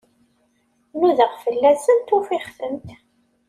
[0.99, 2.89] Nudaɣ fell-asent, ufiɣ-tent.